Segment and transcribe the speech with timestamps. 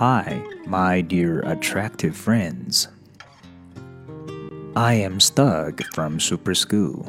[0.00, 2.88] Hi, my dear attractive friends.
[4.74, 7.04] I am Stug from Super School.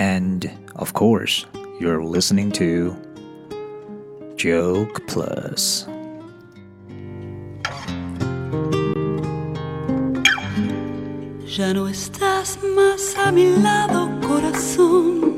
[0.00, 1.46] And of course,
[1.78, 2.96] you're listening to
[4.34, 5.86] Joke Plus.
[11.46, 15.37] Ya no estás más a mi lado, corazón.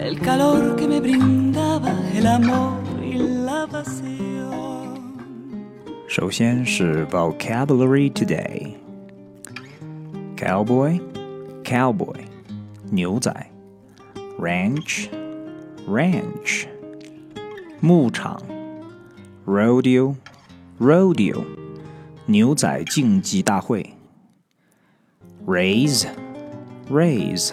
[0.00, 4.16] el calor que me brindaba el amor y la pasión.
[6.08, 8.76] 首先是 vocabulary today.
[10.36, 11.00] Cowboy,
[11.64, 12.20] cowboy,
[12.90, 13.32] 牛仔
[14.38, 15.08] Ranch,
[15.88, 16.66] ranch,
[17.80, 18.40] 牧场
[19.46, 20.14] Rodeo,
[20.78, 21.44] rodeo,
[22.26, 23.94] 牛仔竞技大会
[25.46, 26.06] Raise,
[26.90, 27.52] raise,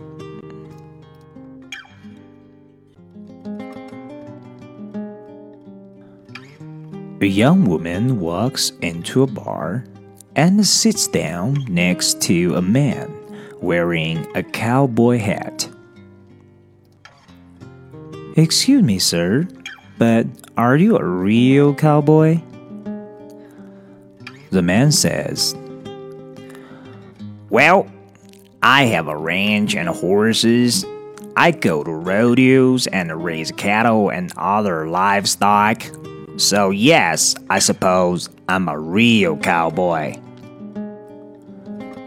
[7.21, 9.85] A young woman walks into a bar
[10.35, 13.13] and sits down next to a man
[13.61, 15.69] wearing a cowboy hat.
[18.35, 19.47] Excuse me, sir,
[19.99, 20.25] but
[20.57, 22.41] are you a real cowboy?
[24.49, 25.55] The man says,
[27.51, 27.87] Well,
[28.63, 30.83] I have a ranch and horses.
[31.37, 35.83] I go to rodeos and raise cattle and other livestock.
[36.41, 40.15] So, yes, I suppose I'm a real cowboy.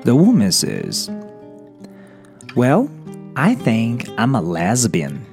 [0.02, 1.08] The woman says,
[2.56, 2.90] Well,
[3.36, 5.24] I think I'm a lesbian.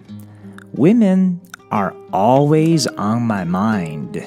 [0.74, 1.42] Women
[1.72, 4.24] are always on my mind.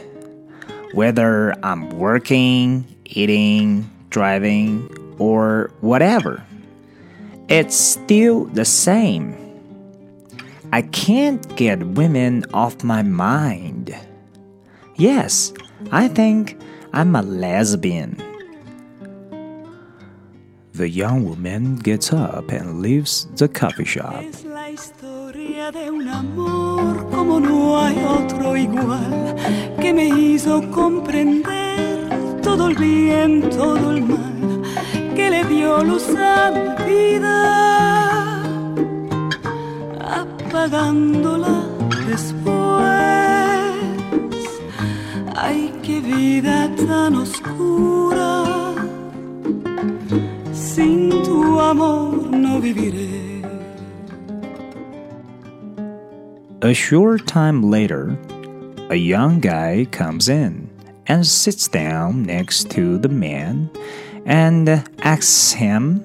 [0.92, 4.90] Whether I'm working, eating, driving,
[5.20, 6.42] or whatever,
[7.48, 9.38] it's still the same.
[10.72, 13.96] I can't get women off my mind.
[14.96, 15.52] Yes,
[15.90, 16.56] I think
[16.92, 18.16] I'm a lesbian.
[20.72, 24.22] The young woman gets up and leaves the coffee shop.
[24.22, 29.34] Es la historia de un amor como no hay otro igual,
[29.80, 34.62] que me hizo comprender todo el bien, todo el mal,
[35.16, 38.42] que le dio luz a mi vida,
[40.00, 41.66] apagándola
[42.06, 43.23] después.
[45.36, 48.44] Ay, qué vida tan oscura,
[50.52, 53.42] sin tu amor no viviré.
[56.62, 58.16] A short time later,
[58.90, 60.70] a young guy comes in
[61.08, 63.68] and sits down next to the man
[64.24, 64.68] and
[65.00, 66.04] asks him,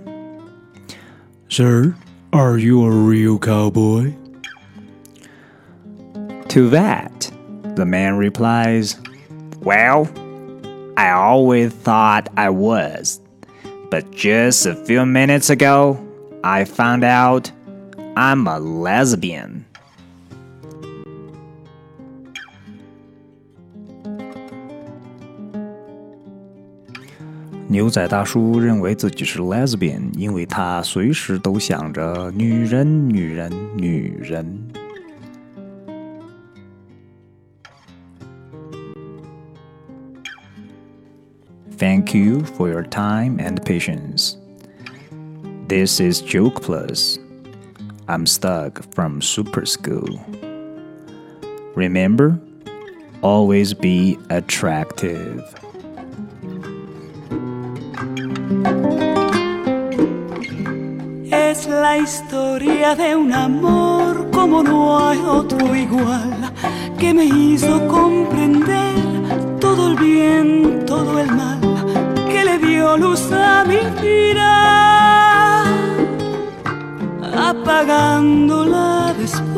[1.49, 1.95] Sir,
[2.33, 4.11] are you a real cowboy?
[6.47, 7.31] To that,
[7.75, 8.97] the man replies,
[9.62, 10.08] Well,
[10.96, 13.20] I always thought I was,
[13.90, 15.98] but just a few minutes ago,
[16.42, 17.50] I found out
[18.14, 19.64] I'm a lesbian.
[27.66, 34.67] 牛仔大叔认为自己是 lesbian，因为他随时都想着女人、女人、女人。
[41.79, 44.35] Thank you for your time and patience.
[45.69, 47.17] This is Joke Plus.
[48.09, 50.19] I'm stuck from Super School.
[51.75, 52.37] Remember,
[53.21, 55.41] always be attractive.
[61.31, 66.51] Es la historia de un amor como no hay otro igual,
[66.99, 71.58] que me hizo comprender todo el bien, todo el mal,
[72.79, 74.53] dio luz a mi vida,
[77.51, 79.49] apagándola después.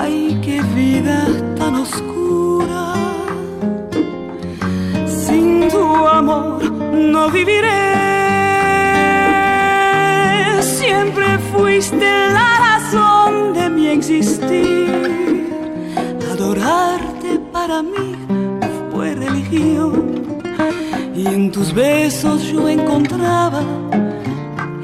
[0.00, 1.18] Ay, qué vida
[1.58, 2.84] tan oscura,
[5.24, 5.84] sin tu
[6.20, 6.62] amor
[7.14, 7.76] no viviré.
[11.52, 15.48] fuiste la razón de mi existir.
[16.32, 18.47] Adorarte para mí
[19.14, 20.38] religión.
[21.14, 23.62] Y en tus besos yo encontraba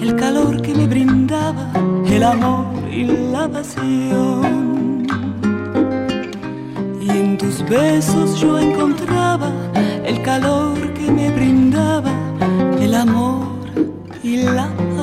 [0.00, 1.71] el calor que me brindaba,
[2.06, 5.06] el amor y la pasión.
[7.00, 9.50] Y en tus besos yo encontraba
[10.05, 12.12] el calor que me brindaba,
[12.81, 13.47] el amor
[14.23, 14.94] y la pasión.